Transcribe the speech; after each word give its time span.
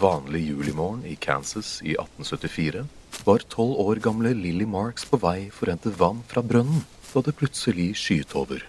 Vanlig 0.00 0.48
julimorgen 0.48 1.04
i 1.06 1.14
Kansas 1.16 1.80
i 1.82 1.94
1874 1.94 2.84
var 3.24 3.38
tolv 3.48 3.80
år 3.80 3.96
gamle 4.04 4.34
Lily 4.34 4.66
Marks 4.68 5.06
på 5.08 5.18
vei 5.20 5.48
for 5.50 5.68
å 5.68 5.72
hente 5.72 5.92
vann 5.96 6.20
fra 6.28 6.42
brønnen 6.44 6.82
da 7.12 7.22
det 7.24 7.32
plutselig 7.38 7.94
skyet 7.96 8.34
over. 8.36 8.60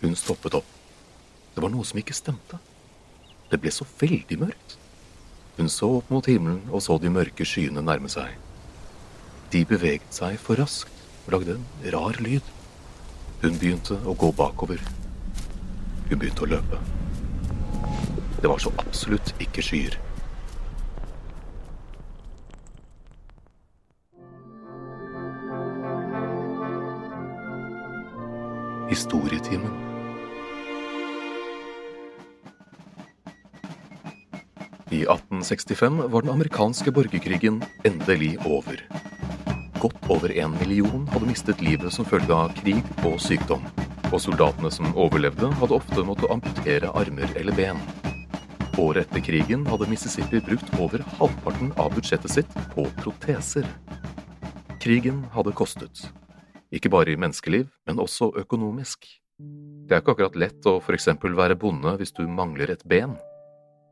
Hun 0.00 0.16
stoppet 0.18 0.56
opp. 0.58 0.70
Det 1.54 1.62
var 1.62 1.70
noe 1.70 1.86
som 1.86 2.00
ikke 2.00 2.16
stemte. 2.16 2.58
Det 3.50 3.60
ble 3.62 3.70
så 3.70 3.86
veldig 4.00 4.38
mørkt. 4.40 4.74
Hun 5.54 5.70
så 5.70 5.92
opp 6.00 6.10
mot 6.10 6.26
himmelen 6.26 6.64
og 6.72 6.82
så 6.82 6.96
de 6.98 7.12
mørke 7.14 7.46
skyene 7.46 7.84
nærme 7.84 8.10
seg. 8.10 8.32
De 9.54 9.62
beveget 9.70 10.10
seg 10.16 10.34
for 10.42 10.58
raskt 10.58 11.04
og 11.28 11.36
lagde 11.36 11.54
en 11.60 11.92
rar 11.94 12.18
lyd. 12.24 12.42
Hun 13.44 13.60
begynte 13.60 14.00
å 14.02 14.16
gå 14.18 14.32
bakover. 14.34 14.82
Hun 16.08 16.18
begynte 16.18 16.42
å 16.42 16.50
løpe. 16.56 16.82
Det 18.40 18.50
var 18.50 18.58
så 18.58 18.74
absolutt 18.82 19.30
ikke 19.38 19.62
skyer. 19.62 19.94
Historietimen. 28.94 29.70
I 34.90 35.00
1865 35.02 36.02
var 36.12 36.22
den 36.22 36.30
amerikanske 36.30 36.92
borgerkrigen 36.94 37.64
endelig 37.84 38.38
over. 38.46 38.78
Godt 39.80 40.06
over 40.08 40.30
en 40.38 40.54
million 40.60 41.08
hadde 41.10 41.26
mistet 41.26 41.66
livet 41.66 41.90
som 41.92 42.06
følge 42.06 42.38
av 42.38 42.54
krig 42.62 42.86
og 43.02 43.18
sykdom. 43.18 43.66
Og 44.12 44.20
soldatene 44.22 44.70
som 44.70 44.94
overlevde, 44.94 45.50
hadde 45.58 45.74
ofte 45.82 46.06
måttet 46.06 46.30
amputere 46.30 46.94
armer 46.94 47.34
eller 47.34 47.58
ben. 47.58 47.82
Året 48.78 49.08
etter 49.08 49.26
krigen 49.26 49.66
hadde 49.74 49.90
Mississippi 49.90 50.38
brukt 50.38 50.70
over 50.78 51.02
halvparten 51.18 51.74
av 51.82 51.98
budsjettet 51.98 52.38
sitt 52.38 52.60
på 52.76 52.86
proteser. 53.02 53.66
Krigen 54.78 55.24
hadde 55.34 55.58
kostet. 55.64 56.12
Ikke 56.74 56.90
bare 56.90 57.12
i 57.12 57.20
menneskeliv, 57.20 57.68
men 57.86 58.00
også 58.02 58.32
økonomisk. 58.40 59.06
Det 59.86 59.94
er 59.94 60.02
ikke 60.02 60.14
akkurat 60.14 60.38
lett 60.38 60.66
å 60.66 60.80
for 60.82 60.96
eksempel 60.96 61.36
være 61.38 61.58
bonde 61.58 61.94
hvis 62.00 62.14
du 62.16 62.24
mangler 62.26 62.72
et 62.74 62.82
ben. 62.88 63.14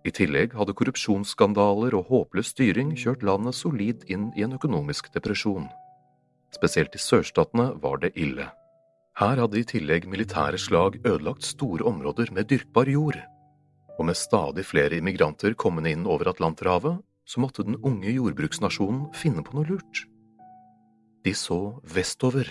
I 0.03 0.10
tillegg 0.10 0.56
hadde 0.59 0.75
korrupsjonsskandaler 0.75 1.94
og 1.94 2.09
håpløs 2.10 2.50
styring 2.54 2.91
kjørt 2.98 3.22
landet 3.26 3.54
solid 3.54 4.03
inn 4.10 4.31
i 4.34 4.43
en 4.47 4.56
økonomisk 4.56 5.12
depresjon. 5.15 5.69
Spesielt 6.53 6.94
i 6.98 7.00
sørstatene 7.00 7.70
var 7.82 8.03
det 8.03 8.12
ille. 8.19 8.48
Her 9.20 9.38
hadde 9.44 9.60
i 9.60 9.69
tillegg 9.69 10.09
militære 10.10 10.59
slag 10.59 10.99
ødelagt 11.04 11.47
store 11.47 11.87
områder 11.87 12.32
med 12.34 12.49
dyrkbar 12.50 12.91
jord. 12.91 13.19
Og 13.99 14.09
med 14.09 14.19
stadig 14.19 14.64
flere 14.66 14.99
immigranter 14.99 15.54
kommende 15.54 15.93
inn 15.93 16.06
over 16.09 16.32
Atlanterhavet, 16.32 16.99
så 17.28 17.41
måtte 17.41 17.62
den 17.62 17.78
unge 17.87 18.10
jordbruksnasjonen 18.10 19.12
finne 19.14 19.44
på 19.47 19.54
noe 19.54 19.69
lurt. 19.69 20.03
De 21.22 21.34
så 21.37 21.78
vestover. 21.87 22.49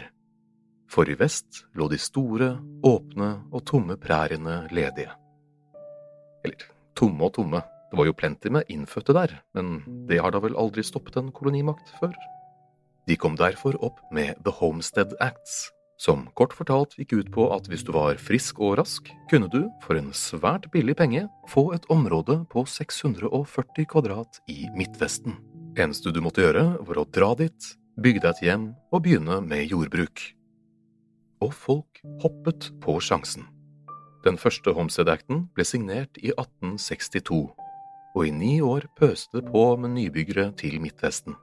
For 0.91 1.07
i 1.07 1.15
vest 1.15 1.63
lå 1.79 1.87
de 1.87 1.97
store, 2.01 2.57
åpne 2.83 3.29
og 3.51 3.63
tomme 3.69 3.95
præriene 4.01 4.65
ledige. 4.75 5.13
Eller 6.43 6.65
tomme 6.99 7.29
og 7.29 7.35
tomme, 7.37 7.61
det 7.91 7.99
var 7.99 8.07
jo 8.09 8.15
plenty 8.17 8.51
med 8.51 8.67
innfødte 8.71 9.15
der, 9.15 9.37
men 9.55 9.81
det 10.09 10.19
har 10.19 10.33
da 10.35 10.41
vel 10.43 10.57
aldri 10.59 10.83
stoppet 10.83 11.19
en 11.19 11.31
kolonimakt 11.35 11.93
før? 11.99 12.15
De 13.07 13.15
kom 13.19 13.37
derfor 13.39 13.77
opp 13.83 14.01
med 14.11 14.35
The 14.43 14.53
Homestead 14.59 15.15
Acts, 15.23 15.71
som 16.01 16.25
kort 16.35 16.53
fortalt 16.57 16.97
gikk 16.97 17.13
ut 17.13 17.31
på 17.33 17.47
at 17.55 17.67
hvis 17.69 17.85
du 17.87 17.93
var 17.95 18.19
frisk 18.19 18.59
og 18.59 18.77
rask, 18.79 19.07
kunne 19.29 19.49
du, 19.53 19.61
for 19.85 19.99
en 19.99 20.11
svært 20.17 20.67
billig 20.73 20.97
penge, 20.99 21.27
få 21.51 21.69
et 21.75 21.87
område 21.93 22.41
på 22.51 22.65
640 22.67 23.87
kvadrat 23.91 24.41
i 24.51 24.65
Midtvesten. 24.75 25.37
Eneste 25.79 26.11
du 26.11 26.19
måtte 26.25 26.43
gjøre, 26.43 26.65
var 26.83 26.99
å 26.99 27.07
dra 27.07 27.31
dit, 27.39 27.73
bygge 28.01 28.25
deg 28.25 28.31
et 28.33 28.45
hjem 28.49 28.69
og 28.91 29.03
begynne 29.05 29.39
med 29.45 29.69
jordbruk. 29.71 30.40
Og 31.41 31.53
folk 31.53 32.01
hoppet 32.21 32.69
på 32.81 32.99
sjansen. 33.01 33.47
Den 34.25 34.37
første 34.37 34.73
Homestead-acten 34.77 35.47
ble 35.55 35.65
signert 35.65 36.19
i 36.21 36.29
1862, 36.35 37.39
og 38.15 38.27
i 38.27 38.33
ni 38.35 38.59
år 38.61 38.85
pøste 38.99 39.39
det 39.39 39.47
på 39.49 39.63
med 39.81 39.95
nybyggere 39.95 40.51
til 40.59 40.77
Midtvesten. 40.83 41.33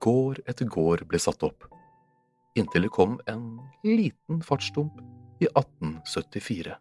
Gård 0.00 0.40
etter 0.48 0.66
gård 0.66 1.04
ble 1.08 1.20
satt 1.20 1.44
opp. 1.44 1.68
inntil 2.56 2.82
det 2.82 2.92
kom 2.92 3.20
en 3.26 3.60
liten 3.84 4.42
fartsdump 4.44 4.98
i 5.40 5.46
1874. 5.46 6.74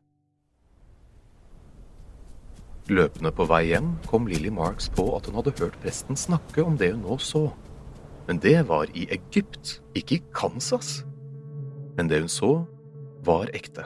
Løpende 2.91 3.31
på 3.31 3.45
vei 3.47 3.61
hjem 3.69 3.93
kom 4.09 4.25
Lily 4.27 4.49
Marks 4.51 4.89
på 4.91 5.05
at 5.15 5.29
hun 5.29 5.37
hadde 5.39 5.53
hørt 5.59 5.77
presten 5.83 6.17
snakke 6.19 6.63
om 6.63 6.75
det 6.77 6.91
hun 6.91 7.05
nå 7.05 7.17
så. 7.23 7.45
Men 8.27 8.41
det 8.43 8.57
var 8.67 8.91
i 8.95 9.05
Egypt, 9.15 9.79
ikke 9.95 10.17
i 10.17 10.23
Kansas. 10.35 11.05
Men 11.97 12.07
det 12.07 12.21
hun 12.23 12.31
så, 12.31 12.51
var 13.25 13.51
ekte. 13.55 13.85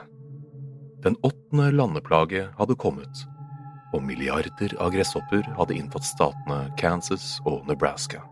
Den 1.04 1.16
åttende 1.22 1.70
landeplage 1.70 2.46
hadde 2.58 2.78
kommet, 2.80 3.24
og 3.94 4.02
milliarder 4.02 4.72
av 4.82 4.94
gresshopper 4.94 5.44
hadde 5.58 5.76
inntatt 5.76 6.06
statene 6.08 6.64
Kansas 6.80 7.36
og 7.46 7.66
Nebraska. 7.68 8.22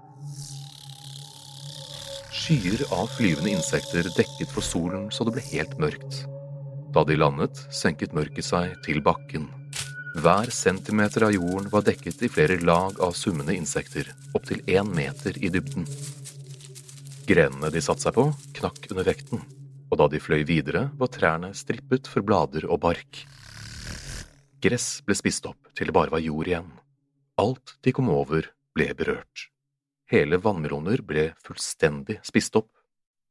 Skyer 2.35 2.83
av 2.93 3.07
flyvende 3.15 3.55
insekter 3.55 4.09
dekket 4.17 4.51
for 4.53 4.65
solen 4.67 5.07
så 5.15 5.25
det 5.25 5.37
ble 5.37 5.45
helt 5.53 5.79
mørkt. 5.81 6.25
Da 6.95 7.05
de 7.07 7.17
landet, 7.19 7.59
senket 7.75 8.15
mørket 8.17 8.47
seg 8.47 8.75
til 8.85 9.01
bakken. 9.05 9.47
Hver 10.19 10.51
centimeter 10.55 11.25
av 11.27 11.35
jorden 11.35 11.71
var 11.73 11.87
dekket 11.87 12.21
i 12.23 12.31
flere 12.31 12.61
lag 12.63 13.01
av 13.03 13.17
summende 13.19 13.55
insekter, 13.57 14.11
opptil 14.35 14.63
én 14.71 14.91
meter 14.95 15.39
i 15.43 15.51
dybden. 15.51 15.89
Grenene 17.27 17.71
de 17.73 17.83
satte 17.83 18.05
seg 18.05 18.15
på, 18.19 18.29
knakk 18.59 18.91
under 18.93 19.09
vekten, 19.09 19.43
og 19.95 20.01
da 20.01 20.09
de 20.11 20.19
fløy 20.19 20.43
videre, 20.43 20.89
var 20.99 21.11
trærne 21.15 21.53
strippet 21.55 22.09
for 22.11 22.27
blader 22.27 22.67
og 22.67 22.81
bark. 22.83 23.21
Gress 24.65 25.05
ble 25.07 25.15
spist 25.15 25.47
opp 25.47 25.71
til 25.79 25.87
det 25.87 25.95
bare 25.95 26.11
var 26.11 26.25
jord 26.25 26.51
igjen. 26.51 26.73
Alt 27.39 27.77
de 27.87 27.93
kom 27.95 28.11
over, 28.11 28.49
ble 28.75 28.89
berørt. 28.99 29.49
Hele 30.11 30.41
vannmeloner 30.43 31.05
ble 31.07 31.29
fullstendig 31.47 32.19
spist 32.27 32.59
opp. 32.59 32.73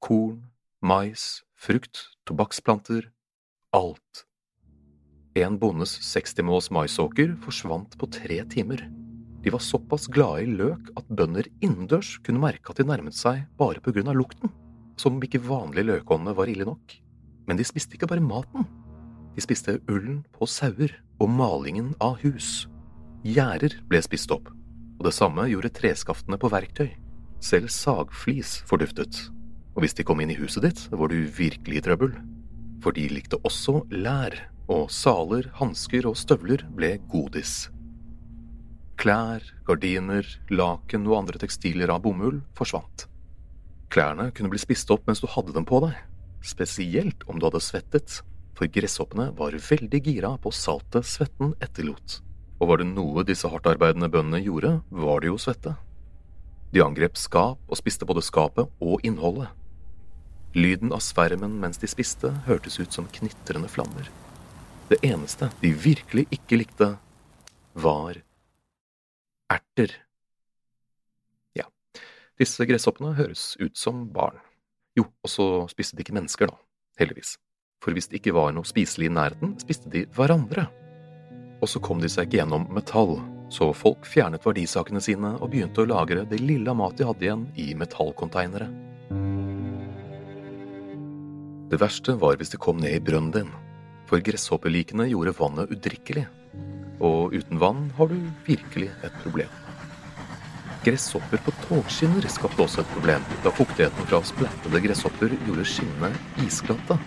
Korn, 0.04 0.40
mais, 0.80 1.44
frukt, 1.60 2.06
tobakksplanter– 2.28 3.10
alt. 3.76 4.24
En 5.36 5.60
bondes 5.60 5.98
60-måls 6.14 6.70
maisåker 6.72 7.36
forsvant 7.44 7.98
på 8.00 8.08
tre 8.14 8.44
timer. 8.48 8.86
De 9.44 9.52
var 9.52 9.64
såpass 9.64 10.08
glade 10.08 10.46
i 10.46 10.52
løk 10.64 10.94
at 10.96 11.12
bønder 11.12 11.50
innendørs 11.60 12.20
kunne 12.24 12.44
merke 12.44 12.72
at 12.72 12.80
de 12.80 12.88
nærmet 12.88 13.18
seg 13.18 13.50
bare 13.60 13.84
på 13.84 13.92
grunn 13.96 14.12
av 14.14 14.20
lukten, 14.20 14.54
som 15.00 15.18
om 15.18 15.24
ikke 15.26 15.42
vanlige 15.44 15.88
løkåndene 15.90 16.36
var 16.38 16.52
ille 16.52 16.68
nok. 16.68 16.96
Men 17.48 17.60
de 17.60 17.66
spiste 17.68 17.98
ikke 17.98 18.10
bare 18.12 18.24
maten. 18.24 18.68
De 19.36 19.42
spiste 19.44 19.80
ullen 19.90 20.22
på 20.36 20.48
sauer 20.50 20.94
og 21.22 21.32
malingen 21.34 21.94
av 22.04 22.20
hus. 22.24 22.68
Gjerder 23.24 23.80
ble 23.90 24.02
spist 24.04 24.32
opp, 24.36 24.50
og 25.00 25.08
det 25.08 25.16
samme 25.16 25.48
gjorde 25.50 25.74
treskaftene 25.74 26.38
på 26.40 26.52
verktøy. 26.54 26.92
Selv 27.44 27.72
sagflis 27.74 28.60
forduftet. 28.70 29.18
Og 29.74 29.84
hvis 29.84 29.96
de 29.98 30.06
kom 30.06 30.22
inn 30.22 30.32
i 30.32 30.38
huset 30.38 30.64
ditt, 30.68 30.82
var 30.92 31.10
du 31.10 31.24
virkelig 31.26 31.80
i 31.80 31.86
trøbbel. 31.88 32.14
For 32.84 32.96
de 32.96 33.08
likte 33.10 33.40
også 33.48 33.82
lær, 33.92 34.36
og 34.72 34.92
saler, 34.94 35.50
hansker 35.58 36.06
og 36.08 36.16
støvler 36.20 36.64
ble 36.76 36.98
godis. 37.12 37.68
Klær, 39.00 39.44
gardiner, 39.68 40.28
laken 40.54 41.10
og 41.10 41.24
andre 41.24 41.42
tekstiler 41.42 41.92
av 41.92 42.04
bomull 42.06 42.44
forsvant. 42.56 43.08
Klærne 43.94 44.32
kunne 44.34 44.50
bli 44.50 44.58
spist 44.58 44.90
opp 44.90 45.06
mens 45.06 45.22
du 45.22 45.28
hadde 45.30 45.54
dem 45.54 45.66
på 45.70 45.78
deg, 45.84 45.94
spesielt 46.42 47.22
om 47.30 47.38
du 47.38 47.46
hadde 47.46 47.62
svettet, 47.62 48.22
for 48.58 48.70
gresshoppene 48.70 49.28
var 49.38 49.54
veldig 49.54 50.00
gira 50.02 50.32
på 50.42 50.50
saltet 50.54 51.06
svetten 51.06 51.54
etterlot. 51.62 52.20
Og 52.58 52.70
var 52.72 52.82
det 52.82 52.88
noe 52.90 53.26
disse 53.28 53.50
hardtarbeidende 53.50 54.10
bøndene 54.10 54.42
gjorde, 54.42 54.80
var 54.90 55.22
det 55.22 55.30
jo 55.30 55.38
svette. 55.42 55.76
De 56.74 56.82
angrep 56.82 57.20
skap 57.22 57.62
og 57.70 57.78
spiste 57.78 58.08
både 58.10 58.24
skapet 58.26 58.70
og 58.82 59.06
innholdet. 59.06 59.52
Lyden 60.58 60.94
av 60.94 61.02
svermen 61.06 61.60
mens 61.62 61.78
de 61.82 61.90
spiste, 61.90 62.32
hørtes 62.48 62.80
ut 62.82 62.94
som 62.94 63.10
knitrende 63.14 63.70
flammer. 63.70 64.10
Det 64.90 65.00
eneste 65.06 65.52
de 65.62 65.74
virkelig 65.74 66.26
ikke 66.34 66.64
likte, 66.64 66.90
var 67.74 68.18
erter. 69.54 69.94
Disse 72.44 72.66
gresshoppene 72.68 73.14
høres 73.16 73.54
ut 73.62 73.78
som 73.80 74.02
barn. 74.12 74.36
Jo, 75.00 75.06
og 75.24 75.32
så 75.32 75.46
spiste 75.72 75.96
de 75.96 76.04
ikke 76.04 76.16
mennesker, 76.18 76.50
da, 76.52 76.58
heldigvis. 77.00 77.38
For 77.80 77.96
hvis 77.96 78.10
det 78.12 78.20
ikke 78.20 78.34
var 78.36 78.52
noe 78.52 78.68
spiselig 78.68 79.08
i 79.08 79.14
nærheten, 79.16 79.54
spiste 79.64 79.92
de 79.94 80.02
hverandre. 80.18 80.66
Og 81.64 81.72
så 81.72 81.80
kom 81.84 82.04
de 82.04 82.12
seg 82.12 82.28
ikke 82.28 82.42
gjennom 82.42 82.68
metall, 82.76 83.16
så 83.54 83.70
folk 83.78 84.04
fjernet 84.10 84.44
verdisakene 84.44 85.00
sine 85.04 85.38
og 85.38 85.54
begynte 85.54 85.86
å 85.86 85.88
lagre 85.88 86.28
det 86.28 86.42
lille 86.44 86.76
mat 86.76 87.00
de 87.00 87.08
hadde 87.08 87.28
igjen, 87.30 87.48
i 87.56 87.72
metallkonteinere. 87.80 88.68
Det 91.72 91.80
verste 91.80 92.20
var 92.20 92.36
hvis 92.42 92.52
det 92.52 92.62
kom 92.62 92.84
ned 92.84 93.00
i 93.00 93.04
brønnen 93.04 93.34
din, 93.40 93.52
for 94.10 94.20
gresshoppelikene 94.26 95.08
gjorde 95.14 95.38
vannet 95.40 95.72
udrikkelig 95.72 96.28
og 97.04 97.36
uten 97.36 97.60
vann 97.60 97.90
har 97.98 98.12
du 98.12 98.18
virkelig 98.48 98.92
et 99.04 99.22
problem. 99.24 99.63
Gresshopper 100.84 101.40
på 101.46 101.54
togskinner 101.64 102.26
skapte 102.28 102.60
også 102.66 102.82
et 102.84 102.90
problem, 102.92 103.24
da 103.46 103.52
fuktigheten 103.56 104.10
fra 104.10 104.20
splettede 104.28 104.82
gresshopper 104.84 105.32
gjorde 105.48 105.64
skinnene 105.68 106.10
isglatte. 106.44 106.98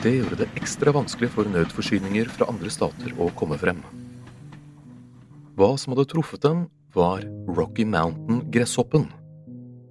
Det 0.00 0.14
gjorde 0.14 0.38
det 0.40 0.46
ekstra 0.56 0.94
vanskelig 0.96 1.28
for 1.34 1.48
nødforsyninger 1.52 2.30
fra 2.32 2.48
andre 2.52 2.72
stater 2.72 3.12
å 3.20 3.28
komme 3.36 3.58
frem. 3.60 3.82
Hva 5.58 5.74
som 5.80 5.92
hadde 5.92 6.06
truffet 6.14 6.42
dem, 6.46 6.64
var 6.94 7.26
Rocky 7.50 7.84
Mountain-gresshoppen. 7.84 9.10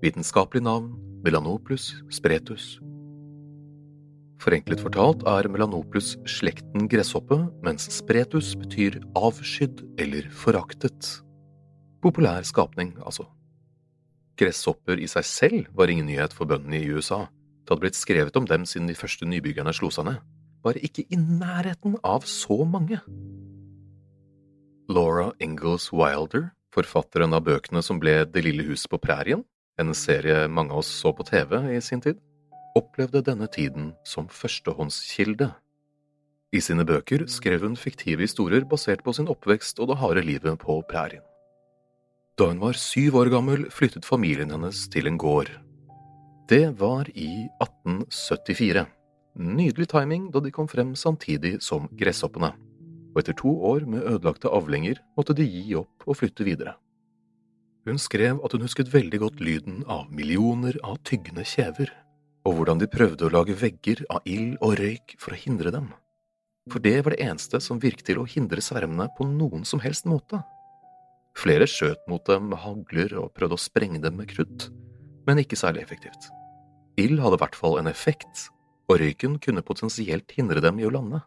Vitenskapelig 0.02 0.64
navn 0.66 0.90
Melanoplus 1.24 1.92
spretus 2.12 2.78
Forenklet 4.44 4.82
fortalt 4.84 5.22
er 5.30 5.48
Melanoplus 5.48 6.16
slekten 6.28 6.90
gresshoppe, 6.92 7.38
mens 7.64 7.86
spretus 7.94 8.56
betyr 8.60 8.98
avskydd 9.16 9.86
eller 10.02 10.28
foraktet. 10.36 11.14
Populær 12.04 12.44
skapning, 12.44 12.98
altså. 13.00 13.24
Gresshopper 14.36 15.00
i 15.00 15.08
seg 15.08 15.24
selv 15.24 15.70
var 15.78 15.92
ingen 15.92 16.10
nyhet 16.10 16.34
for 16.36 16.50
bøndene 16.50 16.82
i 16.82 16.90
USA. 16.92 17.24
Det 17.64 17.72
hadde 17.72 17.84
blitt 17.86 18.00
skrevet 18.00 18.36
om 18.36 18.48
dem 18.50 18.66
siden 18.68 18.90
de 18.90 18.98
første 18.98 19.28
nybyggerne 19.30 19.72
slo 19.76 19.88
seg 19.94 20.10
ned, 20.10 20.20
bare 20.66 20.84
ikke 20.84 21.06
i 21.08 21.20
nærheten 21.20 21.96
av 22.04 22.28
så 22.28 22.60
mange. 22.68 23.00
Laura 24.92 25.32
Ingalls 25.40 25.88
Wilder, 25.96 26.50
forfatteren 26.76 27.38
av 27.38 27.46
bøkene 27.48 27.80
som 27.86 28.02
ble 28.04 28.26
Det 28.28 28.44
lille 28.44 28.68
huset 28.68 28.92
på 28.92 29.00
prærien, 29.00 29.46
en 29.80 29.96
serie 29.96 30.50
mange 30.52 30.74
av 30.76 30.84
oss 30.84 30.92
så 30.92 31.14
på 31.16 31.24
TV 31.24 31.56
i 31.78 31.82
sin 31.82 32.04
tid, 32.04 32.20
opplevde 32.76 33.24
denne 33.24 33.48
tiden 33.48 33.94
som 34.04 34.28
førstehåndskilde. 34.28 35.54
I 36.54 36.60
sine 36.62 36.84
bøker 36.86 37.30
skrev 37.32 37.64
hun 37.64 37.80
fiktive 37.80 38.28
historier 38.28 38.68
basert 38.68 39.06
på 39.06 39.14
sin 39.16 39.32
oppvekst 39.32 39.80
og 39.80 39.94
det 39.94 40.02
harde 40.04 40.26
livet 40.26 40.60
på 40.60 40.82
prærien. 40.90 41.24
Da 42.40 42.48
hun 42.50 42.62
var 42.64 42.78
syv 42.80 43.20
år 43.22 43.30
gammel, 43.30 43.68
flyttet 43.70 44.08
familien 44.08 44.52
hennes 44.54 44.88
til 44.90 45.08
en 45.10 45.20
gård. 45.22 45.52
Det 46.50 46.66
var 46.80 47.10
i 47.14 47.48
1874. 47.62 48.86
Nydelig 49.38 49.88
timing 49.94 50.30
da 50.34 50.42
de 50.42 50.52
kom 50.54 50.68
frem 50.70 50.96
samtidig 50.98 51.60
som 51.66 51.86
gresshoppene, 51.98 52.52
og 53.14 53.20
etter 53.22 53.38
to 53.38 53.54
år 53.70 53.86
med 53.90 54.06
ødelagte 54.06 54.50
avlinger 54.50 55.02
måtte 55.18 55.36
de 55.38 55.46
gi 55.46 55.76
opp 55.78 56.08
og 56.08 56.18
flytte 56.22 56.46
videre. 56.48 56.76
Hun 57.86 58.00
skrev 58.00 58.40
at 58.42 58.56
hun 58.56 58.66
husket 58.66 58.90
veldig 58.94 59.20
godt 59.26 59.42
lyden 59.44 59.84
av 59.92 60.10
millioner 60.10 60.78
av 60.88 61.02
tyggende 61.06 61.46
kjever 61.46 61.92
og 62.48 62.58
hvordan 62.58 62.82
de 62.82 62.90
prøvde 62.92 63.28
å 63.28 63.32
lage 63.32 63.56
vegger 63.60 64.04
av 64.12 64.26
ild 64.28 64.58
og 64.64 64.76
røyk 64.80 65.16
for 65.22 65.36
å 65.36 65.40
hindre 65.40 65.72
dem. 65.74 65.92
For 66.72 66.84
det 66.84 66.98
var 67.04 67.16
det 67.16 67.24
eneste 67.24 67.60
som 67.64 67.80
virket 67.84 68.08
til 68.10 68.22
å 68.22 68.28
hindre 68.28 68.64
svermene 68.64 69.10
på 69.18 69.28
noen 69.28 69.66
som 69.68 69.82
helst 69.84 70.08
måte. 70.10 70.42
Flere 71.38 71.68
skjøt 71.70 72.04
mot 72.10 72.24
dem 72.30 72.50
med 72.52 72.62
hagler 72.64 73.16
og 73.22 73.34
prøvde 73.38 73.58
å 73.58 73.62
sprenge 73.62 74.02
dem 74.04 74.18
med 74.20 74.30
krutt, 74.32 74.70
men 75.28 75.42
ikke 75.42 75.60
særlig 75.60 75.84
effektivt. 75.84 76.30
Ild 77.02 77.22
hadde 77.24 77.40
i 77.40 77.44
hvert 77.44 77.58
fall 77.58 77.80
en 77.80 77.90
effekt, 77.90 78.48
og 78.92 79.00
røyken 79.02 79.40
kunne 79.42 79.66
potensielt 79.66 80.36
hindre 80.38 80.62
dem 80.62 80.82
i 80.82 80.86
å 80.86 80.94
lande. 80.94 81.24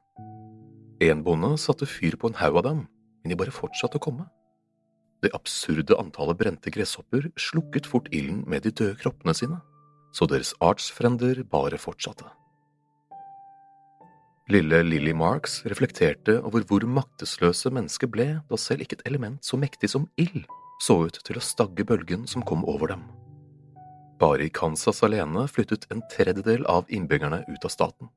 En 1.03 1.25
bonde 1.27 1.57
satte 1.61 1.89
fyr 1.91 2.17
på 2.21 2.31
en 2.31 2.39
haug 2.39 2.61
av 2.63 2.69
dem, 2.69 2.83
men 3.23 3.33
de 3.33 3.39
bare 3.39 3.55
fortsatte 3.55 3.99
å 3.99 4.05
komme. 4.07 4.29
Det 5.25 5.33
absurde 5.35 5.97
antallet 5.99 6.39
brente 6.39 6.71
gresshopper 6.71 7.33
slukket 7.41 7.89
fort 7.89 8.13
ilden 8.15 8.45
med 8.47 8.63
de 8.63 8.71
døde 8.71 9.01
kroppene 9.01 9.35
sine 9.35 9.59
så 10.17 10.27
deres 10.31 10.55
artsfrender 10.65 11.43
bare 11.51 11.79
fortsatte. 11.81 12.25
Lille 14.47 14.79
Lily 14.87 15.11
Marks 15.11 15.65
reflekterte 15.67 16.37
over 16.47 16.63
hvor 16.69 16.85
maktesløse 16.87 17.73
mennesker 17.75 18.07
ble 18.07 18.27
da 18.47 18.59
selv 18.61 18.85
ikke 18.85 19.01
et 19.01 19.09
element 19.11 19.43
så 19.43 19.59
mektig 19.59 19.91
som 19.91 20.05
ild 20.23 20.45
så 20.87 21.01
ut 21.09 21.19
til 21.27 21.41
å 21.41 21.43
stagge 21.43 21.87
bølgen 21.89 22.29
som 22.31 22.45
kom 22.47 22.63
over 22.69 22.93
dem. 22.95 23.03
Bare 24.23 24.47
i 24.47 24.53
Kansas 24.55 25.03
alene 25.03 25.49
flyttet 25.51 25.89
en 25.91 26.05
tredjedel 26.15 26.63
av 26.71 26.87
innbyggerne 26.87 27.43
ut 27.49 27.67
av 27.67 27.75
staten. 27.75 28.13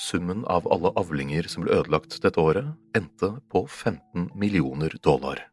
Summen 0.00 0.42
av 0.48 0.64
alle 0.72 0.94
avlinger 0.96 1.52
som 1.52 1.66
ble 1.66 1.76
ødelagt 1.82 2.16
dette 2.24 2.40
året, 2.40 2.72
endte 2.96 3.34
på 3.52 3.66
15 3.68 4.30
millioner 4.32 4.96
dollar. 5.04 5.44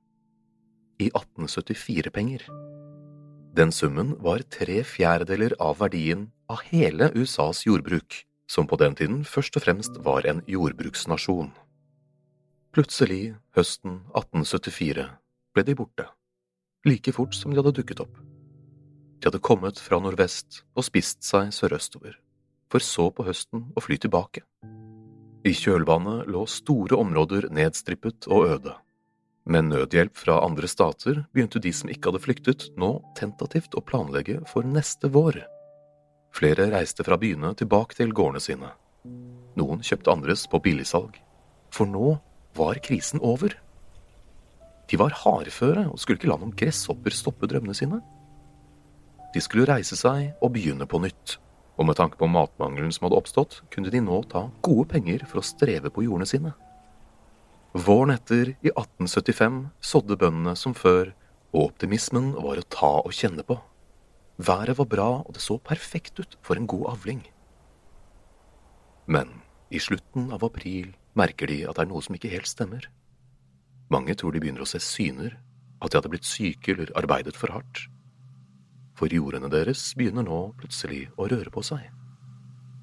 I 1.03 1.11
1874-penger. 1.11 2.47
Den 3.53 3.71
summen 3.75 4.15
var 4.23 4.47
tre 4.47 4.79
fjerdedeler 4.87 5.59
av 5.59 5.81
verdien 5.83 6.29
av 6.47 6.63
hele 6.71 7.11
USAs 7.19 7.65
jordbruk, 7.67 8.23
som 8.53 8.67
på 8.69 8.77
den 8.77 8.93
tiden 8.97 9.23
først 9.25 9.57
og 9.57 9.65
fremst 9.65 9.97
var 10.05 10.27
en 10.29 10.43
jordbruksnasjon. 10.49 11.49
Plutselig, 12.73 13.35
høsten 13.57 13.99
1874, 14.13 15.07
ble 15.53 15.65
de 15.65 15.75
borte, 15.77 16.05
like 16.85 17.13
fort 17.15 17.33
som 17.37 17.53
de 17.53 17.61
hadde 17.61 17.73
dukket 17.79 18.03
opp. 18.05 18.13
De 19.21 19.29
hadde 19.29 19.41
kommet 19.45 19.79
fra 19.79 20.01
nordvest 20.03 20.63
og 20.75 20.85
spist 20.85 21.21
seg 21.25 21.53
sørøstover, 21.55 22.17
for 22.69 22.83
så 22.83 23.09
på 23.13 23.25
høsten 23.25 23.69
å 23.77 23.83
fly 23.85 23.97
tilbake. 24.01 24.43
I 25.43 25.53
kjølvannet 25.57 26.29
lå 26.31 26.45
store 26.47 26.97
områder 26.99 27.49
nedstrippet 27.51 28.29
og 28.31 28.49
øde. 28.55 28.75
Med 29.43 29.67
nødhjelp 29.71 30.15
fra 30.15 30.37
andre 30.45 30.69
stater 30.71 31.25
begynte 31.35 31.59
de 31.59 31.73
som 31.75 31.89
ikke 31.91 32.11
hadde 32.11 32.23
flyktet, 32.23 32.69
nå 32.79 32.95
tentativt 33.19 33.75
å 33.75 33.83
planlegge 33.83 34.39
for 34.47 34.63
neste 34.63 35.11
vår. 35.11 35.41
Flere 36.33 36.69
reiste 36.73 37.05
fra 37.05 37.17
byene 37.21 37.53
tilbake 37.57 37.97
til 37.97 38.13
gårdene 38.15 38.41
sine. 38.41 38.71
Noen 39.59 39.83
kjøpte 39.85 40.13
andres 40.13 40.47
på 40.49 40.61
billigsalg. 40.65 41.19
For 41.73 41.89
nå 41.89 42.15
var 42.57 42.81
krisen 42.85 43.21
over. 43.21 43.53
De 44.89 44.97
var 44.99 45.13
hardføre 45.23 45.85
og 45.91 45.99
skulle 46.01 46.19
ikke 46.19 46.31
la 46.31 46.39
noen 46.41 46.55
gresshopper 46.57 47.13
stoppe 47.13 47.49
drømmene 47.49 47.77
sine. 47.77 48.01
De 49.33 49.41
skulle 49.41 49.69
reise 49.69 49.97
seg 49.97 50.33
og 50.43 50.53
begynne 50.53 50.85
på 50.89 51.01
nytt, 51.01 51.37
og 51.77 51.87
med 51.89 51.97
tanke 51.97 52.19
på 52.19 52.29
matmangelen 52.29 52.93
som 52.93 53.07
hadde 53.07 53.17
oppstått, 53.17 53.61
kunne 53.73 53.93
de 53.93 54.01
nå 54.01 54.19
ta 54.29 54.47
gode 54.65 54.85
penger 54.91 55.25
for 55.29 55.41
å 55.41 55.45
streve 55.45 55.89
på 55.93 56.05
jordene 56.05 56.29
sine. 56.29 56.53
Våren 57.73 58.13
etter, 58.13 58.53
i 58.61 58.69
1875, 58.69 59.63
sådde 59.81 60.17
bøndene 60.21 60.53
som 60.57 60.75
før, 60.77 61.15
og 61.53 61.71
optimismen 61.71 62.33
var 62.37 62.61
å 62.61 62.67
ta 62.69 62.91
og 63.01 63.13
kjenne 63.17 63.45
på. 63.45 63.57
Været 64.43 64.77
var 64.77 64.89
bra, 64.89 65.09
og 65.23 65.33
det 65.35 65.41
så 65.41 65.57
perfekt 65.57 66.19
ut 66.19 66.37
for 66.43 66.59
en 66.59 66.67
god 66.67 66.89
avling. 66.97 67.21
Men 69.07 69.29
i 69.71 69.79
slutten 69.79 70.31
av 70.33 70.43
april 70.43 70.93
merker 71.15 71.47
de 71.47 71.61
at 71.67 71.77
det 71.77 71.85
er 71.85 71.91
noe 71.91 72.03
som 72.03 72.15
ikke 72.17 72.31
helt 72.33 72.49
stemmer. 72.49 72.89
Mange 73.93 74.15
tror 74.19 74.33
de 74.33 74.41
begynner 74.43 74.65
å 74.65 74.67
se 74.67 74.81
syner, 74.83 75.37
at 75.79 75.91
de 75.91 75.99
hadde 75.99 76.11
blitt 76.11 76.27
syke 76.27 76.73
eller 76.73 76.91
arbeidet 76.99 77.37
for 77.39 77.53
hardt. 77.53 77.85
For 78.97 79.11
jordene 79.11 79.51
deres 79.51 79.85
begynner 79.97 80.25
nå 80.27 80.41
plutselig 80.59 81.05
å 81.17 81.27
røre 81.31 81.53
på 81.53 81.63
seg. 81.65 81.87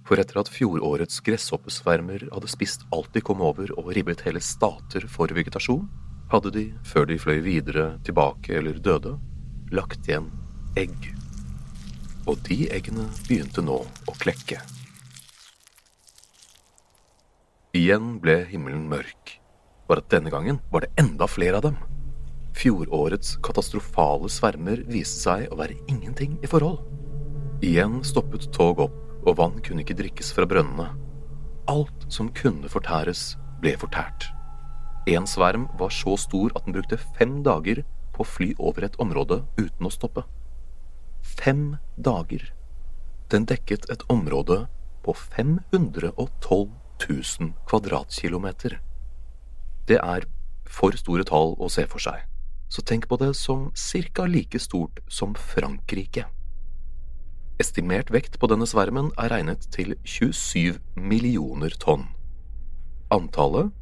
For 0.07 0.21
etter 0.21 0.41
at 0.41 0.51
fjorårets 0.51 1.21
gresshoppesvermer 1.27 2.29
hadde 2.33 2.51
spist 2.51 2.87
alt 2.95 3.13
de 3.15 3.23
kom 3.25 3.43
over 3.45 3.71
og 3.77 3.93
ribbet 3.97 4.25
hele 4.27 4.43
stater 4.43 5.07
for 5.09 5.33
vegetasjon, 5.37 5.87
hadde 6.33 6.55
de, 6.55 6.67
før 6.87 7.11
de 7.11 7.19
fløy 7.21 7.41
videre, 7.45 7.93
tilbake 8.07 8.55
eller 8.59 8.79
døde, 8.83 9.19
lagt 9.75 10.09
igjen 10.09 10.31
egg. 10.79 11.11
Og 12.29 12.41
de 12.49 12.67
eggene 12.73 13.07
begynte 13.29 13.63
nå 13.65 13.79
å 13.81 14.15
klekke. 14.21 14.61
Igjen 17.77 18.17
ble 18.21 18.41
himmelen 18.51 18.89
mørk, 18.91 19.37
bare 19.87 20.03
at 20.03 20.11
denne 20.11 20.33
gangen 20.33 20.59
var 20.73 20.85
det 20.85 20.91
enda 21.01 21.29
flere 21.31 21.61
av 21.61 21.69
dem. 21.69 21.77
Fjorårets 22.59 23.37
katastrofale 23.47 24.29
svermer 24.33 24.83
viste 24.91 25.23
seg 25.23 25.47
å 25.53 25.61
være 25.61 25.79
ingenting 25.89 26.35
i 26.43 26.51
forhold. 26.51 26.83
Igjen 27.63 28.01
stoppet 28.07 28.49
tog 28.57 28.83
opp 28.83 28.99
og 29.29 29.37
vann 29.39 29.61
kunne 29.63 29.85
ikke 29.85 29.99
drikkes 30.01 30.33
fra 30.35 30.49
brønnene. 30.51 30.89
Alt 31.71 32.09
som 32.11 32.33
kunne 32.35 32.71
fortæres, 32.73 33.37
ble 33.63 33.77
fortært. 33.79 34.27
En 35.09 35.27
sverm 35.29 35.69
var 35.79 35.93
så 35.95 36.17
stor 36.19 36.53
at 36.57 36.67
den 36.67 36.75
brukte 36.77 36.99
fem 37.19 37.41
dager 37.47 37.85
på 38.15 38.25
å 38.25 38.29
fly 38.29 38.51
over 38.59 38.89
et 38.89 38.99
område 39.01 39.43
uten 39.61 39.87
å 39.87 39.93
stoppe. 39.95 40.25
Fem 41.41 41.77
dager. 41.97 42.43
Den 43.33 43.47
dekket 43.49 43.87
et 43.89 44.03
område 44.13 44.67
på 45.01 45.15
512 45.17 46.69
000 47.09 47.53
kvadratkilometer. 47.71 48.75
Det 49.89 49.97
er 49.97 50.27
for 50.69 50.93
store 51.01 51.25
tall 51.25 51.55
å 51.57 51.71
se 51.73 51.87
for 51.89 52.05
seg, 52.05 52.27
så 52.69 52.85
tenk 52.85 53.09
på 53.09 53.17
det 53.23 53.31
som 53.39 53.71
cirka 53.73 54.27
like 54.29 54.61
stort 54.61 55.01
som 55.09 55.33
Frankrike. 55.33 56.27
Estimert 57.61 58.13
vekt 58.13 58.37
på 58.37 58.51
denne 58.53 58.69
svermen 58.69 59.09
er 59.17 59.33
regnet 59.33 59.65
til 59.73 59.97
27 60.05 60.77
millioner 61.01 61.73
tonn. 61.81 62.05
Antallet 63.09 63.73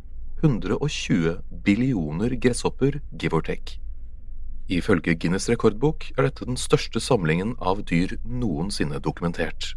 120 0.44 1.42
billioner 1.66 2.38
gresshopper, 2.38 3.02
give 3.18 3.34
or 3.34 3.42
take. 3.42 3.80
Ifølge 4.68 5.14
Guinness 5.16 5.48
rekordbok 5.48 6.10
er 6.18 6.26
dette 6.26 6.44
den 6.44 6.58
største 6.60 7.00
samlingen 7.00 7.54
av 7.56 7.80
dyr 7.88 8.18
noensinne 8.28 9.00
dokumentert. 9.00 9.72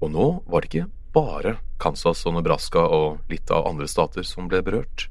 Og 0.00 0.14
nå 0.14 0.28
var 0.48 0.64
det 0.64 0.70
ikke 0.70 0.86
bare 1.12 1.58
Kansas 1.82 2.24
og 2.24 2.38
Nebraska 2.38 2.80
og 2.80 3.20
litt 3.28 3.52
av 3.52 3.68
andre 3.68 3.88
stater 3.90 4.24
som 4.24 4.48
ble 4.48 4.62
berørt. 4.64 5.10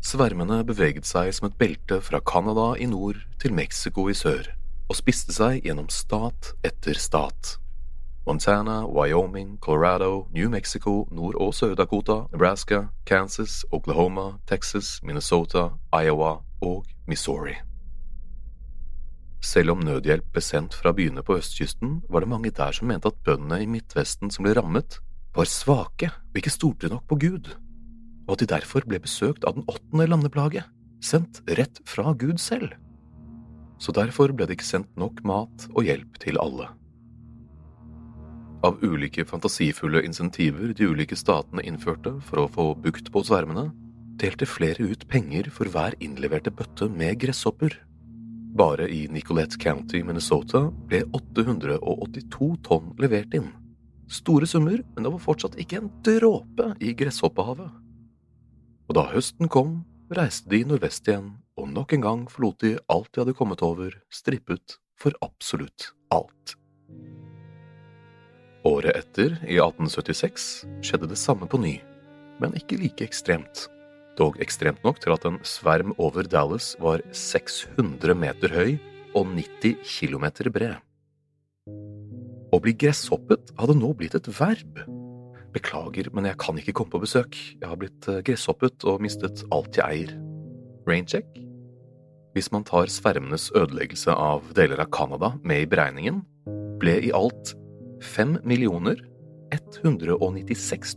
Svermene 0.00 0.62
beveget 0.64 1.04
seg 1.04 1.34
som 1.36 1.50
et 1.50 1.58
belte 1.60 2.00
fra 2.00 2.22
Canada 2.24 2.72
i 2.80 2.88
nord 2.88 3.20
til 3.42 3.52
Mexico 3.52 4.08
i 4.08 4.16
sør 4.16 4.48
og 4.90 4.96
spiste 4.96 5.36
seg 5.36 5.60
gjennom 5.66 5.92
stat 5.92 6.54
etter 6.66 6.96
stat. 6.98 7.58
Montana, 8.26 8.86
Wyoming, 8.88 9.58
Colorado, 9.60 10.26
New 10.32 10.48
Mexico, 10.48 11.06
Nord- 11.10 11.36
og 11.36 11.54
Sør-Dakota, 11.54 12.24
Nebraska, 12.32 12.88
Kansas, 13.04 13.64
Oklahoma, 13.70 14.38
Texas, 14.46 15.00
Minnesota, 15.02 15.70
Iowa 15.92 16.38
og 16.60 16.86
Missouri. 17.06 17.56
Selv 19.40 19.72
om 19.72 19.84
nødhjelp 19.84 20.26
ble 20.34 20.42
sendt 20.44 20.76
fra 20.76 20.92
byene 20.92 21.24
på 21.24 21.38
østkysten, 21.40 22.00
var 22.12 22.24
det 22.24 22.32
mange 22.32 22.52
der 22.52 22.76
som 22.76 22.90
mente 22.90 23.08
at 23.08 23.22
bøndene 23.24 23.62
i 23.64 23.70
Midtvesten 23.70 24.32
som 24.32 24.44
ble 24.44 24.52
rammet, 24.58 24.98
var 25.36 25.48
svake 25.48 26.10
og 26.12 26.36
ikke 26.36 26.52
stolte 26.52 26.90
nok 26.92 27.06
på 27.08 27.20
Gud, 27.22 27.54
og 28.26 28.36
at 28.36 28.44
de 28.44 28.52
derfor 28.52 28.84
ble 28.84 29.00
besøkt 29.00 29.46
av 29.48 29.56
den 29.56 29.66
åttende 29.70 30.10
landeplage, 30.10 30.66
sendt 31.00 31.40
rett 31.56 31.80
fra 31.88 32.12
Gud 32.12 32.42
selv 32.42 32.76
så 33.80 33.94
derfor 33.96 34.34
ble 34.36 34.46
det 34.46 34.58
ikke 34.58 34.68
sendt 34.68 34.92
nok 35.00 35.22
mat 35.26 35.66
og 35.72 35.86
hjelp 35.88 36.20
til 36.20 36.38
alle. 36.40 36.68
Av 38.66 38.76
ulike 38.84 39.24
fantasifulle 39.24 40.02
insentiver 40.04 40.74
de 40.76 40.88
ulike 40.90 41.16
statene 41.16 41.64
innførte 41.64 42.12
for 42.26 42.42
å 42.42 42.50
få 42.52 42.66
bukt 42.84 43.08
på 43.12 43.22
svermene, 43.24 43.70
delte 44.20 44.44
flere 44.44 44.84
ut 44.84 45.06
penger 45.08 45.48
for 45.54 45.70
hver 45.72 45.96
innleverte 46.04 46.52
bøtte 46.52 46.90
med 46.92 47.22
gresshopper. 47.22 47.72
Bare 48.56 48.88
i 48.90 49.08
Nicolette 49.08 49.58
County, 49.58 50.02
Minnesota 50.02 50.64
ble 50.90 51.04
882 51.14 52.56
tonn 52.66 52.94
levert 52.98 53.34
inn. 53.34 53.46
Store 54.10 54.46
summer, 54.46 54.80
men 54.94 55.06
det 55.06 55.12
var 55.12 55.22
fortsatt 55.22 55.54
ikke 55.60 55.78
en 55.78 55.92
dråpe 56.02 56.72
i 56.82 56.90
gresshoppehavet. 56.98 57.70
Og 58.90 58.96
da 58.98 59.06
høsten 59.12 59.46
kom, 59.46 59.84
reiste 60.10 60.50
de 60.50 60.64
nordvest 60.66 61.06
igjen 61.06 61.36
og 61.60 61.70
nok 61.70 61.94
en 61.94 62.02
gang 62.02 62.24
forlot 62.32 62.58
de 62.64 62.74
alt 62.90 63.12
de 63.12 63.22
hadde 63.22 63.36
kommet 63.38 63.62
over, 63.62 63.94
strippet 64.10 64.80
for 64.98 65.14
absolutt 65.22 65.92
alt. 66.10 66.56
Året 68.66 68.96
etter, 68.98 69.38
i 69.46 69.60
1876, 69.62 70.48
skjedde 70.84 71.08
det 71.08 71.20
samme 71.20 71.46
på 71.48 71.60
ny, 71.62 71.78
men 72.42 72.56
ikke 72.58 72.80
like 72.82 73.06
ekstremt. 73.06 73.68
Dog 74.20 74.36
ekstremt 74.44 74.82
nok 74.84 75.00
til 75.00 75.14
at 75.14 75.24
en 75.28 75.40
sverm 75.48 75.94
over 75.98 76.28
Dallas 76.28 76.74
var 76.82 77.02
600 77.16 78.14
meter 78.18 78.52
høy 78.52 78.76
og 79.16 79.32
90 79.32 79.80
kilometer 79.96 80.52
bred. 80.52 80.78
Å 82.50 82.58
bli 82.60 82.74
gresshoppet 82.76 83.54
hadde 83.58 83.78
nå 83.78 83.94
blitt 83.96 84.18
et 84.18 84.28
verb. 84.36 84.82
Beklager, 85.54 86.10
men 86.14 86.28
jeg 86.28 86.38
kan 86.42 86.58
ikke 86.60 86.74
komme 86.76 86.92
på 86.92 87.02
besøk. 87.02 87.38
Jeg 87.58 87.66
har 87.66 87.78
blitt 87.80 88.06
eh, 88.10 88.22
gresshoppet 88.26 88.86
og 88.86 89.00
mistet 89.02 89.42
alt 89.54 89.78
jeg 89.80 89.86
eier. 89.86 90.18
Raincheck 90.86 91.40
hvis 92.34 92.52
man 92.54 92.62
tar 92.66 92.86
svermenes 92.86 93.48
ødeleggelse 93.58 94.14
av 94.14 94.52
deler 94.54 94.78
av 94.84 94.90
Canada 94.94 95.32
med 95.42 95.64
i 95.64 95.70
beregningen, 95.70 96.20
ble 96.78 96.94
i 97.02 97.10
alt 97.14 97.54
5 98.06 98.38
196 99.50 100.94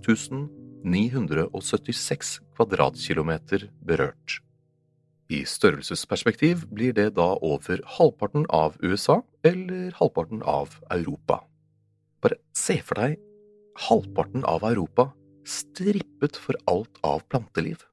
976 0.84 2.40
kvadratkilometer 2.56 3.70
berørt. 3.86 4.40
I 5.32 5.44
størrelsesperspektiv 5.48 6.68
blir 6.70 6.94
det 6.94 7.14
da 7.18 7.34
over 7.42 7.82
halvparten 7.98 8.46
av 8.54 8.76
USA 8.84 9.22
eller 9.48 9.96
halvparten 9.98 10.44
av 10.44 10.76
Europa. 10.92 11.40
Bare 12.24 12.38
se 12.56 12.78
for 12.84 13.00
deg 13.00 13.18
halvparten 13.88 14.44
av 14.46 14.66
Europa 14.68 15.10
strippet 15.48 16.38
for 16.40 16.60
alt 16.70 17.00
av 17.04 17.24
planteliv. 17.32 17.84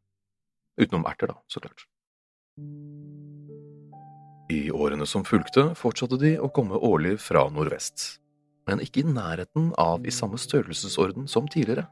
Utenom 0.80 1.06
erter, 1.06 1.32
da, 1.32 1.38
så 1.50 1.60
klart. 1.60 1.86
I 4.50 4.70
årene 4.74 5.06
som 5.06 5.24
fulgte, 5.26 5.70
fortsatte 5.78 6.18
de 6.18 6.34
å 6.42 6.50
komme 6.54 6.78
årlig 6.78 7.16
fra 7.22 7.46
nordvest, 7.52 8.20
men 8.66 8.82
ikke 8.82 9.04
i 9.04 9.10
nærheten 9.10 9.70
av 9.78 10.06
i 10.06 10.14
samme 10.14 10.40
størrelsesorden 10.40 11.28
som 11.30 11.46
tidligere. 11.50 11.86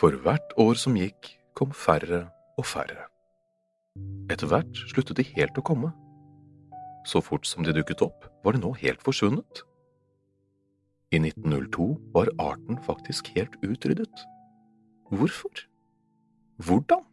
For 0.00 0.16
hvert 0.24 0.54
år 0.58 0.78
som 0.78 0.96
gikk, 0.98 1.28
kom 1.54 1.70
færre 1.70 2.24
og 2.58 2.66
færre. 2.66 3.06
Etter 4.32 4.50
hvert 4.50 4.80
sluttet 4.90 5.20
de 5.20 5.26
helt 5.36 5.58
å 5.58 5.66
komme. 5.66 5.92
så 7.04 7.20
fort 7.20 7.44
som 7.44 7.60
de 7.60 7.72
dukket 7.76 8.00
opp, 8.00 8.24
var 8.40 8.56
de 8.56 8.62
nå 8.62 8.70
helt 8.80 9.02
forsvunnet. 9.04 9.60
I 11.12 11.18
1902 11.20 11.88
var 12.14 12.30
arten 12.40 12.78
faktisk 12.80 13.28
helt 13.36 13.52
utryddet. 13.60 14.22
Hvorfor? 15.12 15.66
Hvordan? 16.64 17.04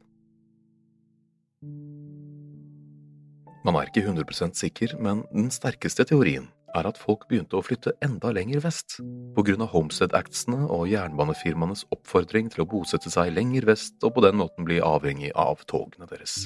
Man 3.67 3.75
er 3.75 3.91
ikke 3.91 4.07
100 4.07 4.55
sikker, 4.55 4.95
men 4.95 5.25
den 5.33 5.51
sterkeste 5.51 6.07
teorien 6.07 6.47
er 6.77 6.87
at 6.87 6.99
folk 6.99 7.27
begynte 7.29 7.57
å 7.57 7.63
flytte 7.65 7.93
enda 8.05 8.31
lenger 8.35 8.63
vest, 8.63 8.97
på 9.35 9.43
grunn 9.47 9.63
av 9.65 9.71
Homestead-actsene 9.73 10.67
og 10.71 10.87
jernbanefirmaenes 10.91 11.85
oppfordring 11.93 12.51
til 12.53 12.63
å 12.63 12.69
bosette 12.73 13.11
seg 13.11 13.33
lenger 13.35 13.67
vest 13.69 14.03
og 14.05 14.15
på 14.15 14.23
den 14.25 14.39
måten 14.39 14.67
bli 14.67 14.79
avhengig 14.83 15.33
av 15.39 15.63
togene 15.69 16.09
deres. 16.11 16.45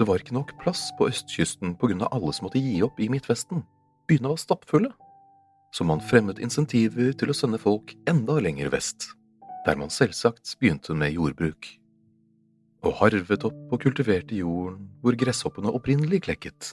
Det 0.00 0.06
var 0.08 0.22
ikke 0.22 0.32
nok 0.36 0.54
plass 0.62 0.86
på 0.96 1.10
østkysten 1.10 1.74
på 1.76 1.90
grunn 1.90 2.06
av 2.06 2.14
alle 2.16 2.32
som 2.32 2.46
måtte 2.46 2.62
gi 2.62 2.78
opp 2.86 3.00
i 3.04 3.10
Midtvesten. 3.12 3.66
Byene 4.08 4.32
var 4.32 4.40
stappfulle. 4.40 4.94
Så 5.76 5.84
man 5.86 6.00
fremmet 6.02 6.40
insentiver 6.42 7.12
til 7.14 7.30
å 7.30 7.36
sende 7.36 7.60
folk 7.62 7.92
enda 8.10 8.40
lenger 8.42 8.72
vest, 8.72 9.10
der 9.66 9.76
man 9.78 9.92
selvsagt 9.92 10.56
begynte 10.58 10.96
med 10.98 11.14
jordbruk. 11.14 11.68
Og 12.88 12.96
harvet 13.02 13.44
opp 13.44 13.74
og 13.76 13.82
kultiverte 13.84 14.40
jorden 14.40 14.88
hvor 15.04 15.14
gresshoppene 15.20 15.70
opprinnelig 15.76 16.24
klekket, 16.24 16.72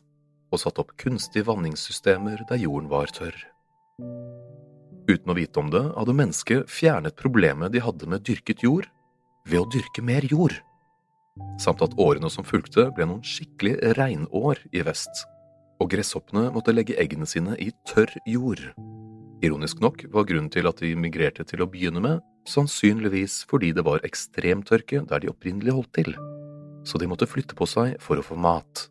og 0.51 0.61
satt 0.61 0.79
opp 0.81 0.95
kunstige 0.99 1.47
vanningssystemer 1.47 2.43
der 2.49 2.61
jorden 2.61 2.89
var 2.91 3.11
tørr. 3.13 3.35
Uten 5.07 5.31
å 5.31 5.37
vite 5.37 5.61
om 5.61 5.71
det 5.71 5.83
hadde 5.95 6.15
mennesket 6.15 6.71
fjernet 6.71 7.15
problemet 7.19 7.71
de 7.73 7.83
hadde 7.83 8.09
med 8.11 8.25
dyrket 8.27 8.63
jord, 8.65 8.87
ved 9.47 9.63
å 9.63 9.69
dyrke 9.71 10.03
mer 10.03 10.25
jord, 10.27 10.57
samt 11.63 11.81
at 11.85 11.95
årene 12.01 12.29
som 12.31 12.47
fulgte 12.47 12.89
ble 12.95 13.07
noen 13.07 13.23
skikkelig 13.23 13.77
regnår 13.95 14.59
i 14.75 14.83
vest, 14.83 15.23
og 15.79 15.91
gresshoppene 15.93 16.49
måtte 16.51 16.75
legge 16.75 16.97
eggene 16.99 17.27
sine 17.29 17.55
i 17.63 17.69
tørr 17.87 18.11
jord. 18.27 18.63
Ironisk 19.45 19.79
nok 19.83 20.03
var 20.11 20.25
grunnen 20.27 20.51
til 20.51 20.67
at 20.67 20.81
de 20.81 20.91
migrerte 20.97 21.45
til 21.47 21.63
å 21.63 21.69
begynne 21.71 22.03
med, 22.03 22.19
sannsynligvis 22.49 23.43
fordi 23.47 23.71
det 23.77 23.85
var 23.87 24.03
ekstremtørke 24.07 25.05
der 25.07 25.23
de 25.23 25.31
opprinnelig 25.31 25.77
holdt 25.77 25.93
til, 25.99 26.13
så 26.87 26.99
de 26.99 27.07
måtte 27.07 27.29
flytte 27.29 27.55
på 27.55 27.67
seg 27.69 27.95
for 28.03 28.19
å 28.19 28.25
få 28.25 28.35
mat 28.39 28.87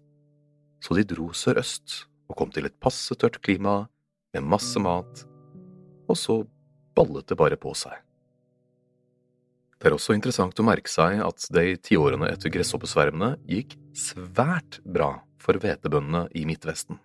så 0.82 0.96
de 0.96 1.04
dro 1.08 1.30
sørøst 1.34 2.02
og 2.30 2.38
kom 2.38 2.50
til 2.54 2.66
et 2.68 2.76
passe 2.82 3.14
tørt 3.18 3.38
klima 3.44 3.84
med 4.34 4.46
masse 4.46 4.80
mat, 4.82 5.22
og 6.06 6.18
så 6.18 6.42
ballet 6.96 7.26
det 7.28 7.38
bare 7.38 7.58
på 7.60 7.72
seg. 7.76 7.94
Det 9.76 9.90
er 9.90 9.96
også 9.96 10.16
interessant 10.16 10.56
å 10.58 10.64
merke 10.64 10.90
seg 10.90 11.20
at 11.20 11.48
det 11.52 11.64
i 11.68 11.76
tiårene 11.90 12.30
etter 12.32 12.52
gresshoppesvermene 12.52 13.36
gikk 13.50 13.76
svært 13.96 14.80
bra 14.82 15.18
for 15.42 15.60
hvetebøndene 15.60 16.26
i 16.34 16.46
Midtvesten. 16.48 16.98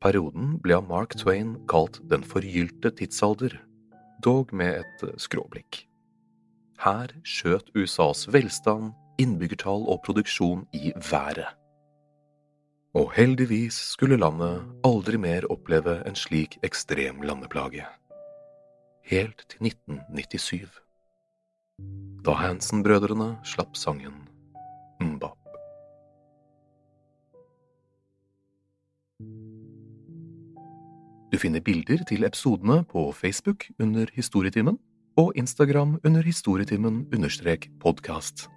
Perioden 0.00 0.54
ble 0.62 0.78
av 0.78 0.86
Mark 0.88 1.16
Twain 1.20 1.56
kalt 1.68 1.98
den 2.08 2.22
forgylte 2.24 2.94
tidsalder, 2.96 3.58
dog 4.24 4.54
med 4.56 4.80
et 4.80 5.20
skråblikk. 5.20 5.82
Her 6.80 7.12
skjøt 7.28 7.68
USAs 7.76 8.24
velstand, 8.32 8.94
innbyggertall 9.20 9.84
og 9.90 10.00
produksjon 10.06 10.64
i 10.72 10.94
været. 11.10 11.59
Og 12.90 13.12
heldigvis 13.14 13.76
skulle 13.92 14.18
landet 14.18 14.64
aldri 14.82 15.18
mer 15.22 15.44
oppleve 15.52 16.00
en 16.08 16.16
slik 16.18 16.56
ekstrem 16.66 17.22
landeplage. 17.22 17.84
Helt 19.06 19.44
til 19.46 19.68
1997. 19.68 20.80
Da 22.26 22.34
Hansen-brødrene 22.34 23.36
slapp 23.46 23.78
sangen 23.78 24.26
Mbap. 25.00 25.38
Du 31.30 31.38
finner 31.38 31.62
bilder 31.62 32.02
til 32.10 32.26
episodene 32.26 32.82
på 32.90 33.12
Facebook 33.14 33.70
under 33.78 34.10
Historietimen 34.12 34.82
og 35.16 35.32
Instagram 35.38 36.00
under 36.04 36.22
historietimen 36.26 37.06
understrek 37.14 37.70
podkast. 37.80 38.48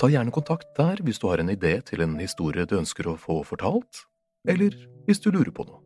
Ta 0.00 0.08
gjerne 0.08 0.32
kontakt 0.32 0.70
der 0.78 1.02
hvis 1.04 1.18
du 1.20 1.26
har 1.28 1.42
en 1.42 1.50
idé 1.52 1.74
til 1.84 2.00
en 2.00 2.14
historie 2.16 2.64
du 2.64 2.78
ønsker 2.78 3.04
å 3.10 3.18
få 3.20 3.42
fortalt, 3.44 4.06
eller 4.48 4.72
hvis 5.04 5.20
du 5.20 5.28
lurer 5.28 5.52
på 5.52 5.66
noe. 5.68 5.82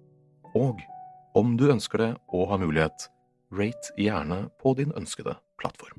Og 0.55 0.79
om 1.35 1.57
du 1.59 1.66
ønsker 1.66 1.98
det 1.98 2.11
og 2.31 2.46
har 2.53 2.62
mulighet, 2.62 3.09
rate 3.50 3.90
gjerne 3.98 4.44
på 4.62 4.77
din 4.79 4.94
ønskede 4.94 5.35
plattform. 5.59 5.98